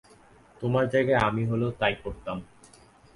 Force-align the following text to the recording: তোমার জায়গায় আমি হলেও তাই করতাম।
তোমার 0.61 0.85
জায়গায় 0.89 1.21
আমি 1.27 1.43
হলেও 1.45 1.71
তাই 1.71 1.93
করতাম। 2.03 2.37